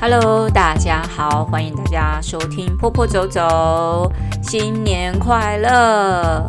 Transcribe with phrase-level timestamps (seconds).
[0.00, 4.08] Hello，大家好，欢迎大家收听坡坡走走，
[4.40, 6.48] 新年快乐！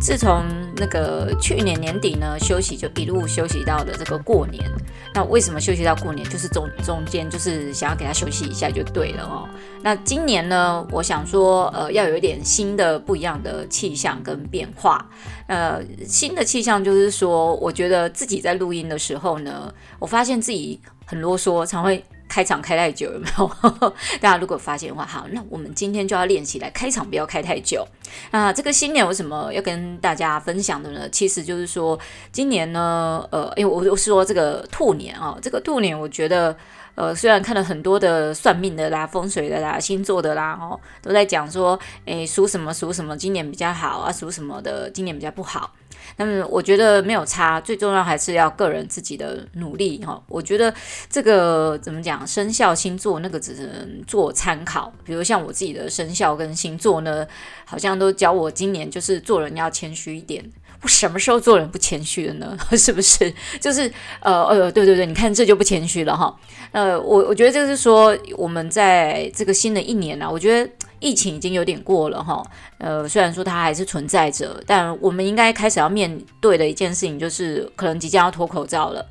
[0.00, 0.42] 自从
[0.74, 4.64] 那个去年年底呢，休息就一路休息到了这个过年。
[5.12, 6.26] 那为什么休息到过年？
[6.30, 9.46] 就是中中间就是想要给他休息一下就对了哦。
[9.82, 15.06] 那今年呢，我想说，呃，要有一点新的不一样的气象跟变化。
[15.46, 22.02] 呃，新的气象就是说，我觉得自己在录音的时候呢，我发现自己很啰嗦，常会。
[22.28, 23.50] 开场开太久有没有？
[24.20, 27.86] 大家如果发现的话，好，那我们今天就要练习来开场不要开太久。
[28.30, 31.08] 那这个新年有什么要跟大家分享的呢？
[31.10, 31.98] 其实就是说，
[32.30, 36.56] 今年呢，呃，因为我我说这个兔年啊，这个兔年，我觉得，
[36.98, 45.72] 呃，虽然看了很多的算命的啦、风水的啦、星座的啦，哦，都在讲说，诶，属什么属什么今年比较好啊，属什么的今年比较不好。
[46.16, 50.20] 那么我觉得没有差，最重要还是要个人自己的努力哈。
[50.26, 50.74] 我觉得
[51.08, 54.92] 这个怎么讲，生肖星座那个只能做参考。
[55.04, 57.24] 比如像我自己的生肖跟星座呢，
[57.64, 60.44] 好像都教我今年就是做人要谦虚一点。
[60.82, 62.56] 我什么时候做人不谦虚了呢？
[62.76, 63.32] 是不是？
[63.60, 63.90] 就是
[64.20, 66.34] 呃呃，对对对，你看这就不谦虚了哈。
[66.72, 70.70] 呃，我我觉得就是说我们在这个新的一年啊，我觉得。
[71.00, 72.42] 疫情已经有点过了哈，
[72.78, 79.06] 呃，虽然说它还是存在着，但我们应该开始要面对的一件事情就是，可能即将要脱口罩了，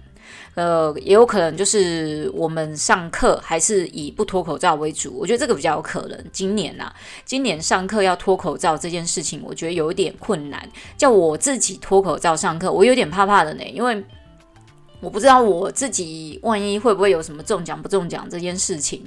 [0.55, 6.25] 呃，也有可能就是我们上课还是以不脱口罩为主，我觉得这个比较有可能。
[6.31, 10.67] 今年呐、啊，今年上课要脱口罩这件事情，我觉得有一点困难。
[10.97, 14.03] 叫我自己脱口罩上课，我有点怕怕的呢，因为。
[14.99, 19.03] 我不知道我自己万一会不会有什么中奖不中奖这件事情，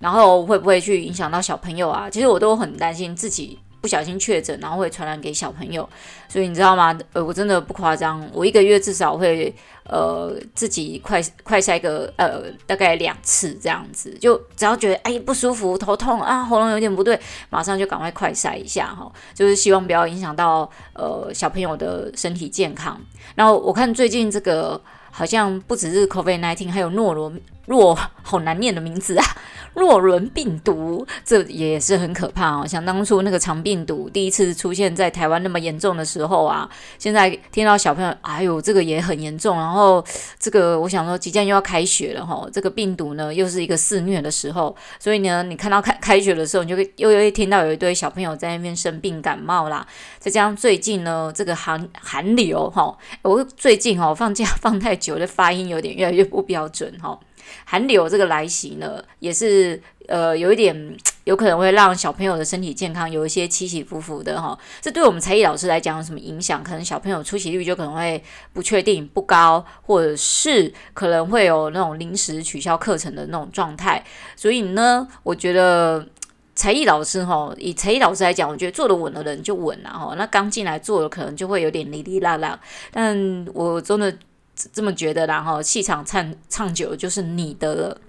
[0.00, 2.10] 然后会不会去影响到小朋友啊？
[2.10, 5.88] 其实我都很担心自己不小心确诊，然后会传染给小朋友。
[6.28, 6.98] 所以你知道吗？
[7.12, 17.18] 呃，我真的不夸张，我一个月至少会呃自己快快塞个呃大概两次这样子，就只要觉得哎不舒服、头痛啊、喉咙有点不对，
[17.50, 23.00] 马上就赶快快塞一下哈，就是希望不要影响到呃小朋友的身体健康。
[23.34, 24.80] 然后我看最近这个。
[25.10, 27.32] 好像不只是 COVID-19，还有诺罗。
[27.68, 29.24] 诺，好难念的名字啊！
[29.76, 32.66] 诺伦病毒，这也是很可怕哦。
[32.66, 36.66] 想当初那个肠病毒第一次出现在台湾那么严重的时候啊，
[36.98, 39.54] 现在听到小朋友，哎呦，这个也很严重。
[39.54, 40.02] 然后
[40.38, 44.74] 这个，我想说，即将又要开学了哈，这个病毒呢，又是一个肆虐的时候。
[44.98, 49.86] 所以呢，你看到开开学的时候，你就会又又会听到有一堆小朋友在那边生病感冒啦。
[50.18, 57.18] 再加上最近呢，这个寒寒流哈，我最近哦放假放太久，的发音有点越来越不标准哈。
[57.64, 64.58] 寒流这个来袭呢，也是呃有一点有可能会让小朋友的身体健康有一些起起伏伏的哈。
[64.82, 66.62] 这对我们才艺老师来讲有什么影响？
[66.62, 68.22] 可能小朋友出席率就可能会
[68.52, 74.04] 不确定不高，或者是可能会有那种临时取消课程的那种状态。
[74.36, 76.06] 所以呢，我觉得
[76.54, 80.14] 才艺老师哈，以才艺老师来讲，我觉得坐得稳的人就稳了哈。
[80.18, 82.60] 那刚进来做的可能就会有点哩哩啦啦，
[82.92, 84.14] 但我真的。
[84.72, 88.00] 这么觉得，然后气场唱唱久就是你的了，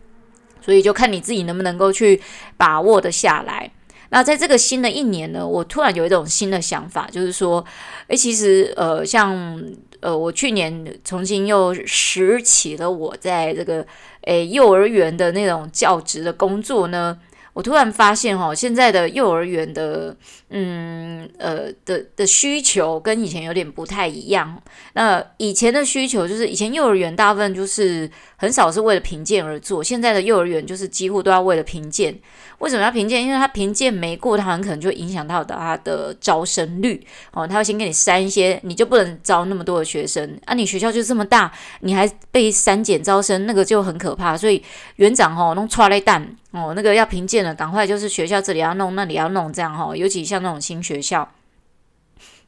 [0.61, 2.21] 所以就看你自己能不能够去
[2.57, 3.71] 把握的下来。
[4.09, 7.63] 那在这个新的一年呢，我突然有一种新的想法，就是说，
[8.07, 9.61] 诶，其实呃，像
[9.99, 13.85] 呃，我去年重新又拾起了我在这个
[14.21, 17.19] 诶幼儿园的那种教职的工作呢。
[17.53, 20.15] 我突然发现，哈，现在的幼儿园的，
[20.49, 24.61] 嗯，呃的的需求跟以前有点不太一样。
[24.93, 32.17] 那以前的需求就是，以前幼儿园大部分就是很少是为了评鉴而做，现在的幼儿园就是几乎都要为了评鉴。
[32.59, 33.23] 为什么要评鉴？
[33.23, 37.01] 因为他评鉴没过，他很可能就影响到他的招生率。
[37.31, 40.53] 哦，他会先给你删一些，你就不能招那么多的学生啊。
[40.53, 44.35] 你学校就这么大，你还被删减招生，那个就很可怕。
[44.35, 44.61] 所以
[44.97, 49.95] 园长吼弄出来蛋哦，那个要评鉴了，赶快就是学校这里要弄，那里要弄，这样哈。
[49.95, 51.29] 尤其像那种新学校。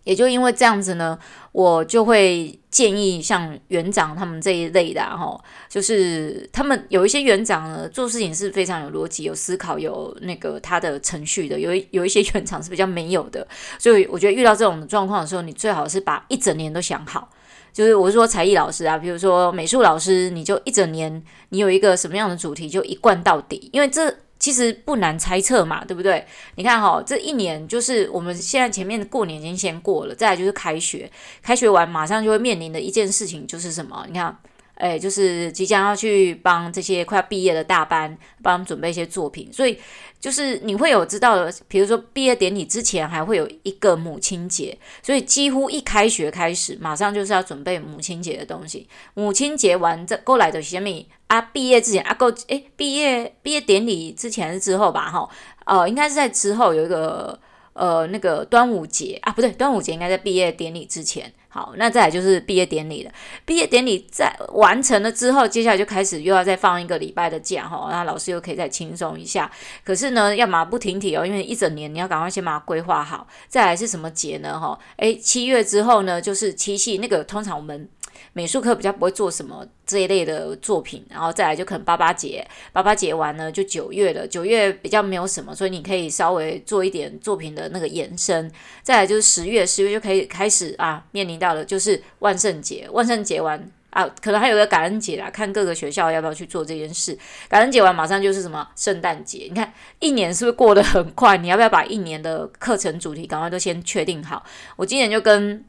[0.04, 1.16] 也就因为这样子呢，
[1.52, 5.40] 我就会建议像园长他们这一类的哈，
[5.70, 11.60] 就是他们有一些园长呢，做事情是非常有逻辑、有思考、有那个他的程序的。
[11.60, 13.48] 有一有一些园长是比较没有的，
[13.78, 17.30] 所以我觉得遇到这种状况的时候，你最好是把一整年都想好。
[17.74, 24.16] 就是我是说才艺老师啊，比如说美术老师，你就一整年你有一个什么样的主题，就一贯到底，因为这。
[24.42, 26.26] 其实不难猜测嘛，对不对？
[26.56, 31.08] 你看哈，这一年就是我们现在前面过年已经先过了，再来就是开学，
[31.44, 34.04] 开学完马上就会面临的一件事情就是什么？
[34.08, 34.36] 你看
[34.76, 39.78] 哎，就是即将要去帮这些快要毕业的大班帮他们准备一些作品，所以
[40.20, 48.88] 就是你会有知道的，比如说毕业典礼之前还会有一个母亲节，所以几乎一开学开始，马上就是要准备母亲节的东西。
[49.14, 50.90] 母亲节完这过来的什么
[51.28, 51.40] 啊？
[51.42, 55.10] 毕业之前啊，够哎，毕业毕业典礼之前之后吧？
[55.10, 55.30] 哈，
[55.66, 57.40] 呃，应该是在之后有一个
[57.82, 61.34] 呃那个端午节啊，不对，端午节应该在毕业典礼之前。
[61.50, 63.12] 好，那再来就是毕业典礼了。
[63.44, 69.52] 毕业典礼在完成了之后，接下来就开始又要再放一个礼拜的假哈，那老师又可以再轻松一下。
[69.84, 73.28] 可是呢，要马不停蹄哦，因为一整年你要赶快先把它规划好。
[73.50, 74.60] 再来是什么节呢？
[74.60, 77.90] 哈，诶，七月之后呢，就是七夕那个，通常我们。
[78.34, 88.50] 美术课比较不会做什么这一类的作品，然后再来就可能八八节，八八节完呢就九月了，九月比较没有什么，所以你可以稍微做一点作品的那个延伸。
[88.82, 97.18] 再来就是十月，十月就可以开始啊，面临到了就是万圣节，万圣节完啊，可能还有个感恩节啦，看各个学校要不要去做这件事。
[97.50, 101.38] 感恩节完马上就是什么圣诞节，你看一年是不是过得很快？
[101.38, 104.44] 你要不要把一年的课程主题赶快都先确定好？
[104.78, 105.66] 我今年就跟。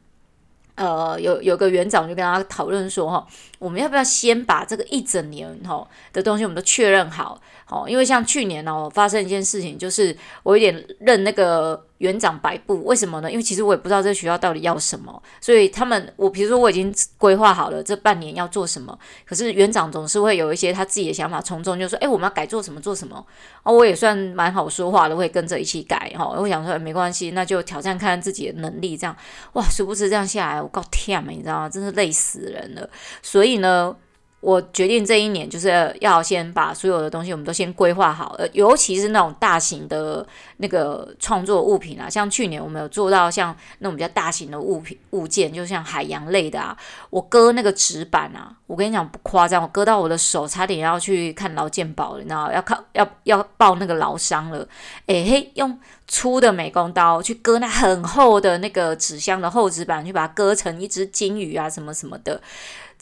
[0.75, 3.27] 呃，有有个园长就跟他讨论说，哈，
[3.63, 11.87] 我们要不要先把这个一整年哈的东西我们都确认好，好，因为像去年哦发生一件事情，就是我有点认那个。
[11.99, 13.31] 园长摆布，为什么呢？
[13.31, 23.25] 因为其实我也不知道这个学校到底要什么，所以他们，我比如说我已经规划好了这半年要做什么，可是园长总是会有一些他自己的想法，从中就说，哎，我们要改做什么做什么。
[23.61, 26.25] 哦，我也算蛮好说话的，会跟着一起改哈。
[26.37, 29.15] 我想说没关系，那就挑战看看自己的能力，这样
[29.53, 31.69] 哇，殊不知这样下来我够天你知道吗？
[31.69, 32.89] 真是累死人了。
[33.21, 33.95] 所以所以呢。
[34.43, 40.27] 我决定这一年就是要先把所有的东西，我们都先规划好，呃，尤其是那种大型的
[40.57, 46.77] 那个创作物品啊，像去年我们有做到像那种比较大型的物品物件，就像海洋类的啊，
[47.09, 54.67] 我割那个纸板啊，我跟你讲不夸张，我割到我的手差点要去看劳健保了，你知道要靠要要报那个劳伤了，
[55.05, 55.79] 诶嘿，用
[56.09, 62.41] 粗的美工刀去割那很厚的那个纸箱的厚纸板，去把它割成一只金鱼啊什么什么的。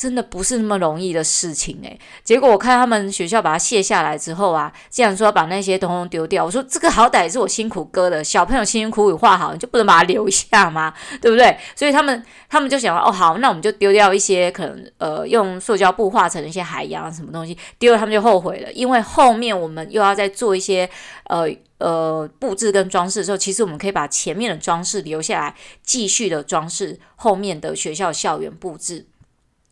[0.01, 6.43] 真的不是那么容易的事情诶，结果我看他们学校把它卸下来之后啊，竟然说要把那些东西丢掉。
[6.43, 10.91] 我说这个好歹是我辛苦割的，小朋友辛辛苦苦画好，你就不能把它留下吗？
[11.21, 11.55] 对不对？
[11.75, 20.89] 所以他们他们就想哦，好，那我们就丢掉一些可能呃用塑胶布画成一些海洋什么东西，丢了他们就后悔了，因为后面我们又要再做一些
[21.25, 29.05] 呃呃布置跟装饰的时候，其实我们可以把前面的装饰留下来，继续的装饰后面的学校校园布置。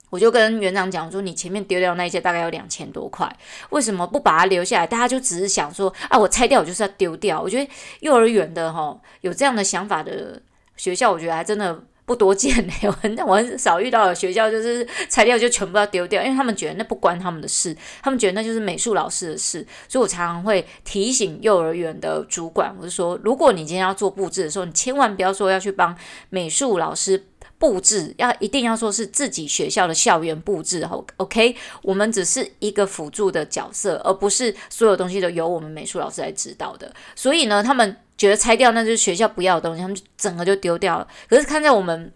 [0.09, 3.31] 我就跟园长讲说，你前面丢掉那些大概有两千多块，
[3.69, 4.87] 为什么不把它留下来？
[4.87, 7.39] 大家就只是想说啊，我拆掉我就是要丢掉。
[7.39, 10.41] 我觉得幼儿园的齁有这样的想法的
[10.77, 12.73] 学校，我觉得还真的不多见嘞。
[12.87, 19.65] 我很我很少遇到的学校就是拆掉就全部要丢掉，因为他们觉得那不关他们的事，他们觉得那就是美术老师的事。
[19.87, 25.95] 所以我常常会提醒幼儿园的主管，我就说，如果你今天要做布置的时候，你千万不要说要去帮
[26.29, 27.25] 美术老师。
[27.59, 31.55] 布置要一定要说是自己学校的校园布置，OK？
[31.83, 36.91] 我们只是一个辅助的角色，而不是所有东西都由我们美术老师来指导的。
[37.15, 41.07] 所以呢，他们觉得拆掉那就是学校不要的东西，他们整个就丢掉了。
[41.27, 42.11] 可是看在我们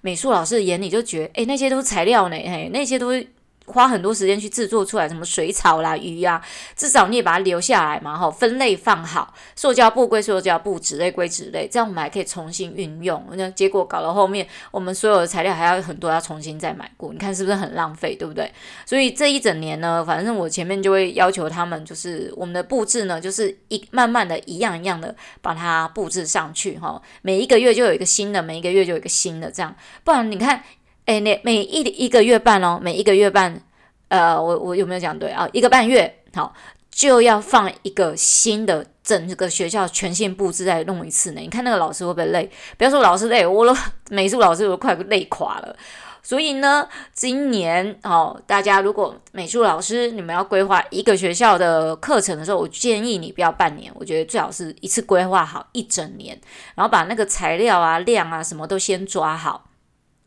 [0.00, 3.26] 美术老师的眼里，就觉得，诶，那些都是材料呢，诶，那些都是。
[3.66, 6.40] 花很多时间去制作出来，什么水草啦、鱼啊，
[6.76, 13.24] 至少你也把它留下来嘛，吼，分类放好，塑胶布归塑胶布，纸类归纸类，这样我们还可以重新运用。
[13.32, 18.52] 那结果搞到后面，我们所有的材料还要很多要重新再买过，你看是不是很浪费，对不对？
[18.84, 30.62] 所以这一整年呢，反正我前面就会要求他们，就是我们的布置呢，就是一慢慢的一样一样的把它布置上去，哈，每一个月就有一个新的，每一个月就有一个新的，这样，不然你看。
[31.06, 33.60] 诶，那每一一个月半哦，每一个月半，
[34.08, 35.46] 呃，我我有没有讲对啊？
[35.52, 36.54] 一个半月，好，
[36.90, 41.40] 就要放一个新的，整个学校全线布置再弄一次呢。
[41.42, 42.50] 你看那个老师会不会累？
[42.78, 43.76] 不要说老师累，我都
[44.08, 45.76] 美术老师都快累垮了。
[46.22, 56.40] 所以呢，今年哦，大家如果美术老师你们要规划一个学校的课程的时候，我建议你不要半年，我觉得最好是一次规划好一整年，
[56.74, 59.66] 然后把那个材料啊、量啊什么都先抓好。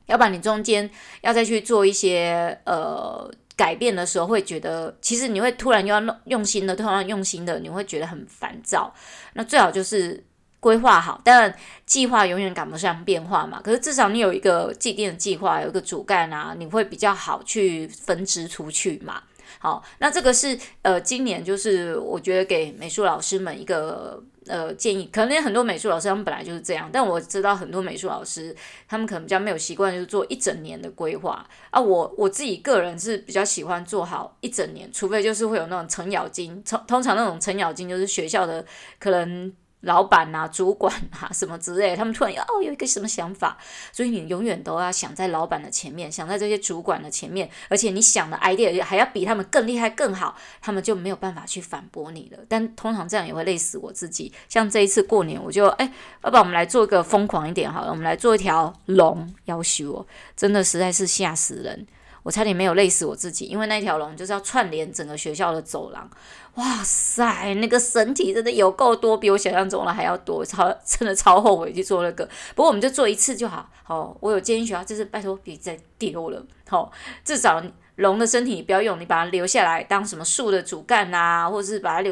[0.08, 0.90] 要不然你中间
[1.22, 8.94] 要再去做一些呃改变的时候，会觉得其实你会突然又要弄用心的，突然用心的，你会觉得很烦躁。
[9.34, 10.24] 那最好就是
[10.60, 11.54] 规划好，但
[11.86, 13.62] 计划永远赶不上变化嘛。
[13.64, 19.22] 可是至少你有一个既定的计划，有一个主干啊，你会比较好去分支出去嘛。
[19.60, 24.24] 好，那这个是呃今年就是我觉得给美术老师们一个。
[24.50, 28.56] 呃建议，可能很多美术老师他们本来就是这样，但我知道很多美术老师
[28.88, 31.82] 他们可能比较没有习惯，就是做一整年的规划啊。
[31.82, 38.66] 我我自己个人是比较喜欢做好一整年，除非就是会有那种程咬金，通通常那种程咬金就是学校的
[39.00, 39.52] 可能。
[39.82, 43.58] 老板啊，主管啊，什么之类，他们突然要哦有一个什么想法，
[43.92, 52.40] 所以你永远都要想在老板的前面，想在这些主管的前面，而且你想的 idea 还要比他们更厉害更好，他们就没有办法去反驳你了。
[52.50, 54.34] 但通常这样也会累死我自己。
[54.50, 55.86] 像这一次过年，我就哎，
[56.24, 61.86] 要不然我们来做一个疯狂一点好了，我们来做一条龙，要求我真的实在是吓死人。
[62.24, 66.10] 我差点没有累死我自己，因为那条龙就是要串联整个学校的走廊。
[66.56, 72.28] 哇塞，那个身体真的有够多，比我想象中的还要多，超真的超后悔去做那个。
[72.56, 73.70] 不过我们就做一次就好。
[73.84, 76.44] 好，我有建议学校，就是拜托别再丢了。
[76.68, 76.92] 好，
[77.24, 77.62] 至少
[77.98, 82.12] 龙的身体你不要用，你把它留下来当什么树的主干啊，或者是把它留，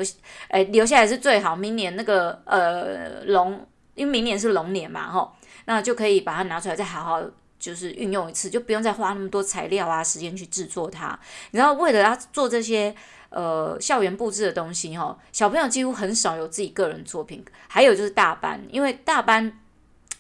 [0.50, 1.56] 哎，留下来是最好。
[1.56, 5.34] 明年那个呃龙，因为明年是龙年嘛，吼，
[5.66, 7.24] 那就可以把它拿出来再好好。
[7.66, 11.20] 就是运用一次，就不用再花那么多材料啊，时间去制作它。
[11.52, 12.96] 然后为了要做这些
[13.30, 17.44] 呃校园布置的东西哈，小朋友几乎很少有自己个人作品。
[17.68, 19.60] 还有就是大班，因为大班。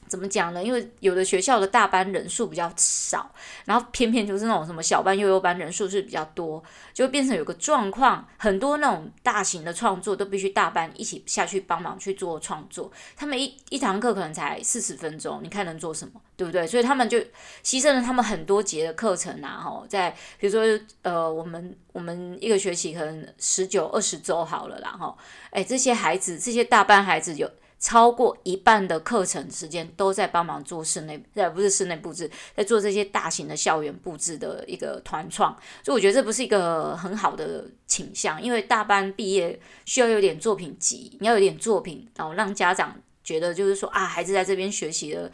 [0.07, 0.63] 怎么讲呢？
[0.63, 3.31] 因为有的学校的大班人数比较少，
[3.65, 12.91] 然后偏偏就是那种什么小班、幼幼班人数是比较多，就变成有个状况，很多那种大型的创作都必须大班一起下去帮忙去做创作。
[13.15, 16.67] 他们一一堂课可能才四十分钟，你看能做什么，对不对？
[16.67, 17.17] 所以他们就
[17.63, 25.17] 牺牲了他们很多节的课程啊，吼，在比如说呃，我们我们一个学期可能十九二十周好了啦，吼，
[25.49, 27.49] 哎，这些孩子，这些大班孩子有。
[27.77, 45.31] 超过一半的课程时间都在帮忙做室内，呃，不是室内布置，在做这些大型的校园布置的一个团创，所以我觉得这不是一个很好的倾向，因为大班毕业需要有点作品集，你要有点作品，然后让家长觉得就是说啊，孩子在这边学习的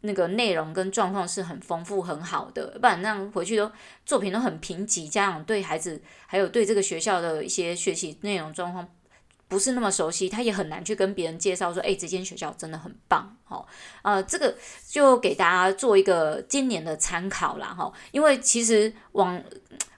[0.00, 3.70] 那个内容跟状况是很丰富很好的，不然那样回去都
[4.04, 8.86] 作品都很贫瘠，家长对孩子还有对这个学校的一些学习内容状况。
[9.48, 13.64] 不是那么熟悉，他也很难去跟别人介绍说，哎，这间学校真的很棒，哦，
[14.02, 14.54] 呃，这个
[14.88, 19.40] 就给大家做一个今年的参考啦，哈，因为其实往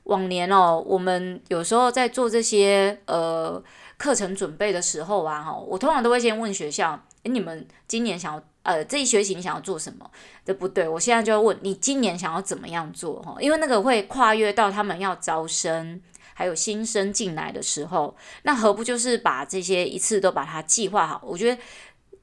[0.05, 3.63] 往年哦，我们有时候在做这些呃
[3.97, 10.11] 课程准备的时候啊，哈，我通常都会先问学校，哎，你们今年想要呃这一学期你想要做什么？
[10.45, 10.87] 对不对？
[10.87, 16.03] 我现在就要问你今年想要怎么样做，哈，因为那个会跨越到他们要招生。
[16.39, 21.21] 还有新生进来的时候，那何不就是把这些一次都把它计划好？
[21.25, 21.61] 我觉得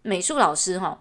[0.03, 0.97] 美术老师哈，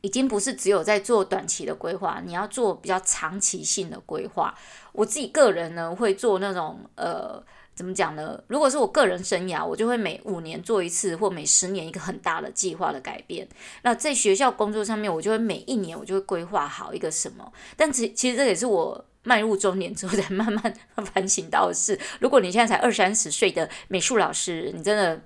[0.00, 4.52] 已经不是只有在做短期的规划，你要做比较长期性的规划。
[4.90, 7.40] 我自己个人呢，会做那种呃，
[7.76, 8.42] 怎么讲呢？
[8.48, 13.48] 如果是我个人生涯，我就会每五年做一次，或每十年一个很大的计划的改变。
[13.82, 17.52] 那在学校工作上面，我就会每一年我就会规划好一个什么。
[17.76, 19.06] 但其其实这也是我。
[19.26, 20.72] 迈入中年之后， 才慢慢
[21.12, 25.20] 反省到的是，如果你现在才二三十岁的美术老师，你真的，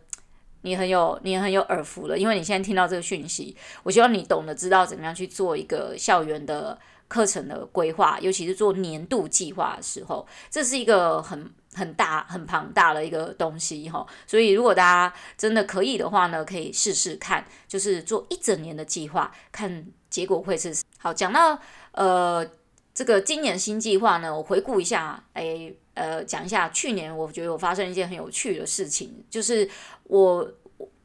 [0.63, 6.79] 你很有，你很有耳福了，因为你现在听到这个讯息，我希望你懂得知道怎么样去做一个校园的
[7.09, 14.07] 课程的规划，尤其是做年度计划的时候，这是一个很很大、很庞大的一个东西哈。
[14.27, 21.13] 所以，如果大家真的可以的话呢，可以试试看，就是做一整年的计划，看结果会是好。
[21.13, 21.59] 讲到
[21.93, 22.49] 呃。
[22.95, 29.69] 这个今年新计划呢，我回顾一下，哎，呃，讲一下去年，我觉得我发生一件很有趣的事情，就是
[30.05, 30.51] 我。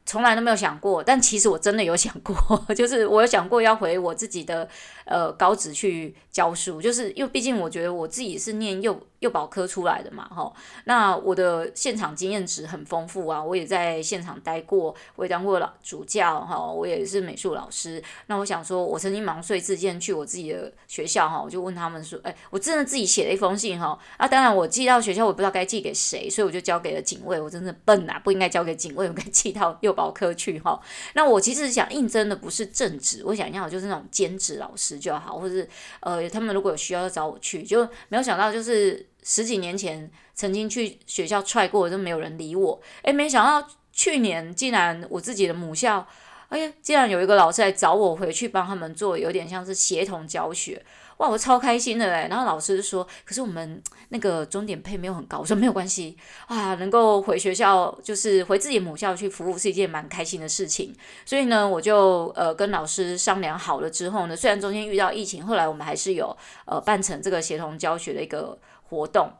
[0.08, 2.36] 从来都没有想过，但其实我真的有想过，
[2.72, 4.68] 就是我有想过要回我自己的
[5.04, 10.52] 呃高职去教书，就是因为毕竟我觉得我自己是念幼幼保科出来的嘛，哈，
[10.84, 18.02] 那我的现场经验值很丰富啊，我也在现场待过，我也当过老主教，哈，我也是美术老师。
[18.26, 30.78] 那我想说，我曾经毛遂自荐去我自己的学校，哈，我就问他们说，哎，我真的自己写了一封信，哈，啊，当然我寄到学校，我不知道该寄给谁，所以我就交给了警卫，我真的笨啊，不应该交给警卫，我该寄到幼保科去哈，
[31.14, 35.68] 那我其实想应征的不是正职，我想要就是那种兼职老师就好，或者是
[36.00, 46.06] 呃，他们如果有需要就找我去，就没有想到就是十几年前曾经去学校踹过，都没有人理我，诶，没想到去年竟然我自己的母校，
[46.48, 50.80] 哎呀，竟然有一个老师来找我回去帮他们做，有点像是协同教学。
[51.16, 52.28] 哇，我超开心的嘞！
[52.28, 56.14] 然后老师就说：“可是我们那个终点配没有很高。”我说：“没有关系
[56.46, 69.30] 啊，能够回学校，就是回自己母校去服务，是一件蛮开心的事情。”所以呢，我就呃跟老师商量好了之后呢，虽然中间遇到疫情，后来我们还是有呃办成这个协同教学的一个活动。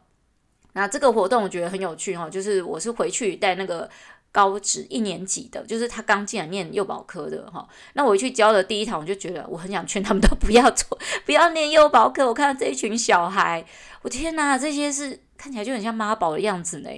[0.73, 3.89] 那这个活动我觉得很有趣哈，就是我是回去带那个。
[4.33, 7.67] 高职一年级的，就是他刚进来念幼保科的哈。
[7.95, 12.27] 那我去教了第一堂，我就觉得我很想劝他们都不要做，不要念幼保科。
[12.27, 13.65] 我看到这一群小孩，
[14.03, 16.91] 我天哪，这些是看起来就很像妈宝的样子呢。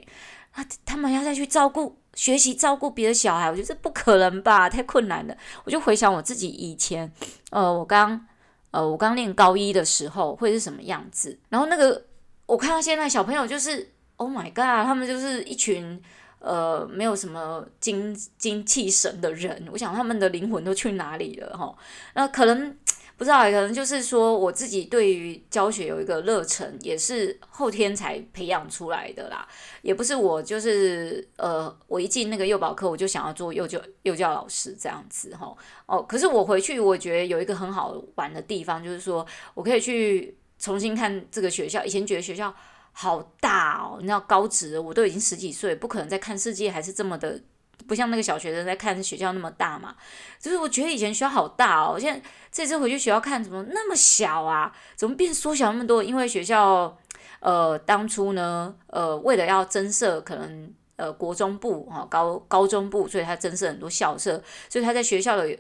[0.51, 5.37] 啊，他们要再去照顾、学习照顾别的小孩，我觉得这不可能吧，太困难了。
[5.63, 7.09] 我就回想我自己以前，
[7.51, 8.27] 呃，我刚
[8.73, 12.03] 呃我刚念高一的时候会是什么样子，然后那个
[12.49, 16.03] 我看到现在小朋友就是，Oh my God，他们就是一群。
[16.41, 21.77] 呃，没有什么精精气神的人，我想他们的灵魂都去哪里了哈？
[22.15, 22.73] 那可能
[23.17, 29.49] 不知道，可能就是说我自己对于教学有一个热忱，也是后天才培养出来的啦。
[29.83, 35.53] 也不是我就是呃，我一进那个幼保课，我就想要做幼教幼教老师这样子哈。
[35.87, 42.55] 哦，可是我回去，我觉得有一个很好玩的地方，就是说我可以去重新看这个学校，以前觉得学校。
[42.91, 43.99] 好大哦！
[44.01, 47.41] 你知道高职，我都已经十几岁，不可能再看世界还是这么的，
[47.87, 49.95] 不像那个小学生在看学校那么大嘛。
[50.41, 54.75] 就是我觉得以前学校好大哦，现在这次回去学校看怎么那么小啊？
[54.97, 56.03] 怎么变缩小那么多？
[56.03, 56.99] 因为学校
[57.39, 65.57] 呃当初呢呃为了要增设可能呃国中部哈高高中部，所以他增设很多校舍，所以他在学校的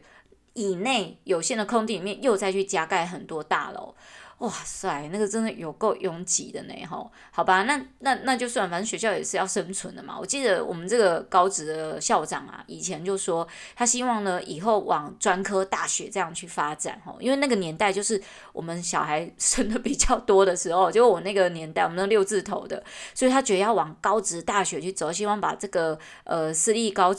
[0.54, 3.94] 以内有限的空地里面又再去加盖很多大楼。
[4.38, 10.16] 哇塞，那个真的有够拥挤的呢，吼，好吧，那那那就算，反正学校也是要生存的嘛。
[10.16, 22.80] 我记得我们这个高职的校长啊，以前就说他希望呢以后往专科大学这样去发展，吼，因为那个年代就是我们小孩生的比较多的时候， 就我那个年代，我们那六字头的，
[23.14, 27.12] 所以他觉得要往高职大学去走，希望把这个呃私立高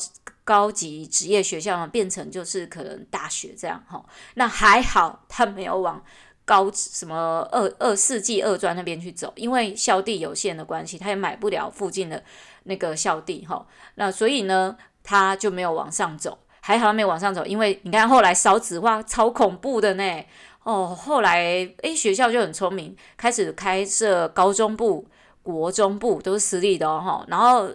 [0.45, 6.01] 高级职业学校呢变成就是可能大学这样，吼，那还好他没有往。
[6.49, 12.23] 高什么二二世纪二专那边去走，因为校地有限的关系，他也买不了附近的
[12.63, 13.63] 那个校地哈。
[13.95, 16.39] 那所以呢，他就没有往上走。
[16.61, 20.23] 还好他没有往上走，因为你看后来少子化超恐怖的呢。
[20.63, 21.37] 哦，后来
[21.83, 25.05] 诶，学校就很聪明，开始开设高中部、
[25.43, 27.23] 国中部都是私立的哦。
[27.27, 27.69] 然后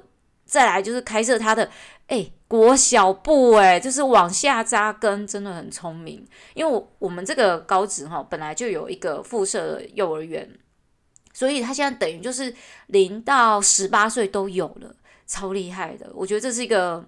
[0.44, 1.70] 再来就是开设他的
[2.08, 2.32] 诶。
[2.54, 6.25] 国小部诶，就是往下扎根，真的很聪明。
[6.54, 10.49] 因为我我们这个高职哈，本来就有一个附设的幼儿园，
[11.32, 12.54] 所以他现在等于就是
[12.87, 14.94] 零到十八岁都有了，
[15.26, 16.09] 超厉害的。
[16.14, 17.05] 我觉得这是一个。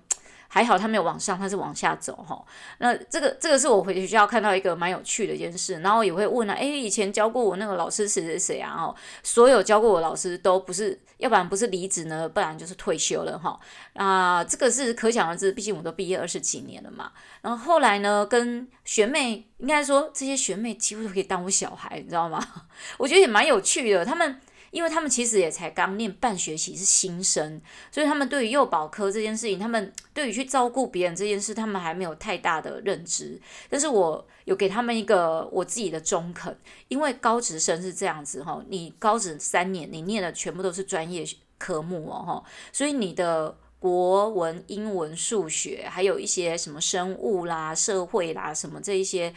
[0.48, 2.44] 还好他没有往上，他是往下走哈。
[2.78, 8.74] 那这个这个是我回学校看到一个蛮有趣的一件事，然后也会问啊，诶，以前教过我那个老师谁谁谁啊？
[8.78, 13.58] 哦，所有教过我老师都不是，要不然不是离职呢，不然就是退休了哈。
[13.94, 17.12] 啊，这个是可想而知，毕竟我都毕业二十几年了嘛。
[17.42, 22.40] 然后后来呢，跟学妹，应该说这些学妹几乎都可以当我小孩，你知道吗？
[22.98, 24.40] 我觉得也蛮有趣的，他们。
[24.70, 33.40] 因为他们其实也才刚念半学期，是新生，所以他们对于幼保科这件事情，他们对于去照顾别人这件事，他们还没有太大的认知。
[33.68, 36.56] 但是我有给他们一个我自己的中肯，
[36.88, 41.24] 因为高职生是这样子哈，你高职三年，你念的全部都是专业
[41.58, 49.32] 科目哦哈，所以你的国文、英文、数学，还有一些什么生物啦、社会啦什么这一些。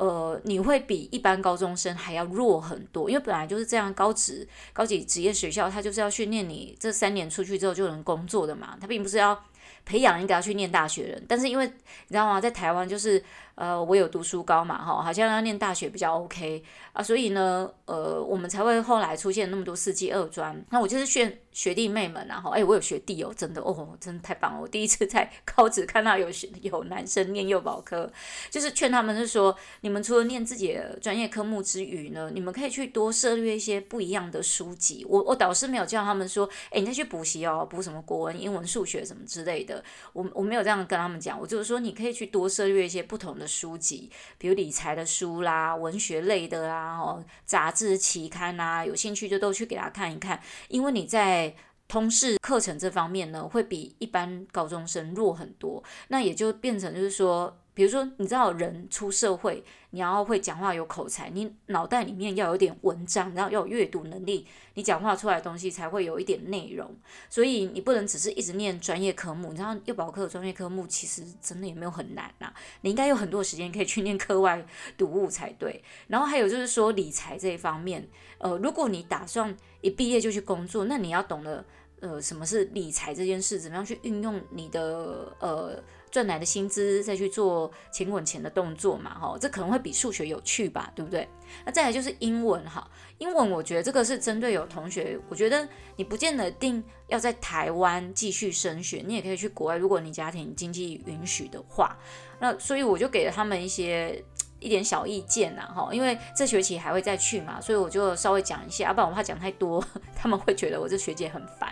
[0.00, 9.44] 呃，你会比一般高中生还要弱很多，因为本来就是这样，高职、高级职业学校，他就是要训练你这三年出去之后就能工作的嘛，他并不是要
[9.84, 11.24] 培养一个要去念大学的人。
[11.28, 11.72] 但是因为你
[12.08, 13.22] 知道吗，在台湾就是。
[13.60, 20.64] 呃，我有读书高嘛，哈，好像要念大学比较 OK 啊，所以呢，呃，我们才会后来出现那么多四技二专。
[20.70, 24.60] 那我就是劝学弟妹们，然后，哎，我有学弟哦，真的哦，真的太棒了！
[24.62, 28.10] 我第一次在高职看到有学有男生念幼保科，
[28.48, 35.04] 就是劝他们是说，你们除了念自己的专业科目之余呢，你们可以去多涉猎一些不一样的书籍。
[35.06, 39.84] 我我导师没有叫他们说，哎，你再去补习哦，补什么国文、英文、数学什么之类的。
[40.14, 43.49] 我我没有这样跟他们讲，我就是说，你可以去多涉猎一些不同的。
[43.50, 44.08] 书籍，
[44.38, 50.40] 比如理财的书啦、文学类的啦、哦，杂志期刊啊，有兴趣就都去给他看一看。
[50.68, 51.54] 因为你在
[51.88, 57.58] 通识课程这方面呢，会比一般高中生弱很多，那也就变成就是说。
[57.80, 66.94] 比如说，你知道人出社会，你要会讲话有口才，你脑袋里面要有点文章，然后要有阅读能力，你讲话出来的东西才会有一点内容。
[67.30, 74.62] 所以你不能只是一直念专业科目，你知道幼保科的专业科目其实真的也没有很难呐、啊，你应该有很多时间可以去念课外
[74.98, 75.82] 读物才对。
[76.08, 81.64] 然后还有就是说理财这一方面，呃，如果你打算一毕业就去工作，那你要懂得
[82.00, 85.82] 呃什么是理财这件事，怎么样去运用你的呃。
[86.10, 91.28] 赚来的薪资再去做钱滚钱的动作嘛，哈，这可能会比数学有趣吧，对不对？
[91.64, 101.96] 那再来就是英文哈，英文我觉得这个是针对有同学，我觉得你不见得定要在台湾继续升学，你也可以去国外，如果你家庭经济允许的话，
[102.38, 104.24] 那所以我就给了他们一些。
[104.62, 109.82] 一点小意见呐，哈，因为这学期还会再去嘛，所以我就稍微讲一下，要不然我怕讲太多，
[110.14, 111.69] 他们会觉得我这学姐很烦。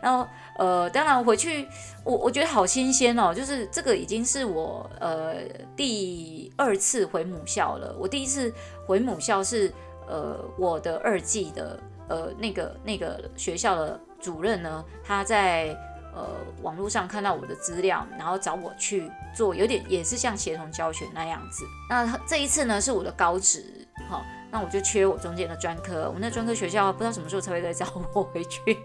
[0.00, 1.68] 然后，呃，当然回去，
[2.04, 5.36] 我我觉得好新鲜哦，就是这个已经是我呃
[5.76, 7.94] 第二次回母校了。
[7.98, 8.52] 我第一次
[8.86, 9.72] 回母校是
[10.06, 15.76] 呃我的二技的呃那个那个学校的主任呢，他在。
[16.14, 16.26] 呃，
[16.62, 21.64] 网络上看到我的资料，然后找我去做，有点也是像协同教学那样子。
[21.88, 28.78] 那这一次呢，是我的高职，好，那我就缺我中间的专科，我那专科学校不知道什么时候才会再找我 回去，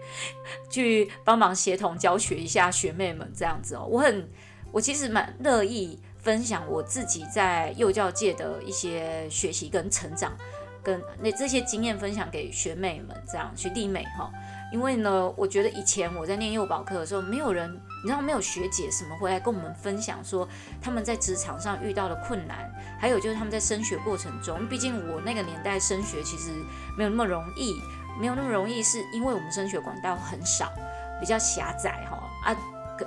[0.68, 3.86] 去帮忙协同教学一下学妹们这样子哦。
[3.88, 4.28] 我很，
[4.70, 10.36] 我其实蛮乐意分享我自己在幼教界的一些学习跟成长，
[10.82, 14.30] 跟那这些经验分享给学妹们，这样学弟妹哈。
[14.74, 20.48] 因为呢，我觉得以前我在念幼保课的时候，没有人，你知道，没有学姐什么回来跟我们分享说
[20.82, 26.50] 他们在职场上遇到的困难，还有就是他们在升学过程中，毕竟我那个年代升学其实
[26.98, 27.80] 没有那么容易，
[28.20, 30.72] 没有那么容易，是因为我们升学管道很少，
[31.20, 32.56] 比较狭窄哈啊，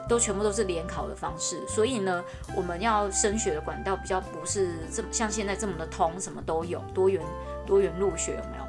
[0.08, 2.24] 都全部都是联考的方式，所以呢，
[2.56, 7.22] 我们要升学的管道比较不是这么像现在这么的通，什么都有，多元
[7.66, 8.67] 多元入学有没有？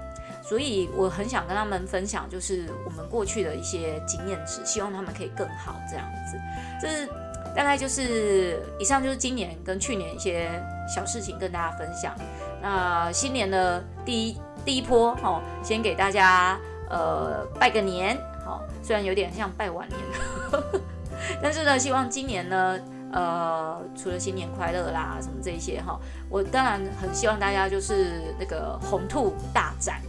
[0.48, 6.38] 所以我很想跟他们分享，就是我们过去的一些经验值，希望他们可以更好这样子。
[6.80, 7.06] 这是
[7.54, 10.50] 大概就是以上就是今年跟去年一些
[10.88, 12.14] 小事情跟大家分享。
[12.62, 16.58] 那新年的第一第一波，哈，先给大家
[16.88, 20.00] 呃拜个年，好，虽然有点像拜晚年，
[20.50, 20.80] 呵呵，
[21.42, 22.80] 但是呢，希望今年呢，
[23.12, 30.00] 呃，除了新年快乐啦什么这一些哈，我当然很希望大家就是那个红兔大展。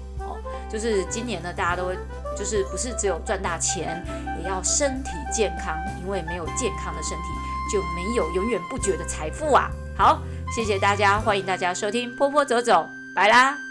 [0.72, 1.92] 就是今年呢，大家都，
[2.38, 4.04] 就是不是只有赚大钱，
[4.42, 7.24] 也要身体健康，因为没有健康的身体，
[7.72, 9.70] 就没有永远不绝的财富啊！
[9.98, 10.22] 好，
[10.56, 13.69] 谢谢大家，欢迎大家收听波波走走，拜啦。